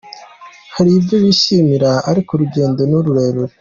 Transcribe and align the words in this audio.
Hari 0.75 0.91
ibyo 0.99 1.15
bishimira 1.23 1.91
ariko 2.09 2.29
urugendo 2.33 2.79
ni 2.85 2.97
rurerure. 3.03 3.53